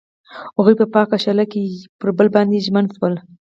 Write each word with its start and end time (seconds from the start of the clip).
هغوی 0.57 0.75
په 0.79 0.85
پاک 0.93 1.09
شعله 1.23 1.45
کې 1.51 1.61
پر 1.99 2.09
بل 2.17 2.27
باندې 2.35 2.63
ژمن 2.65 2.85
شول. 2.95 3.13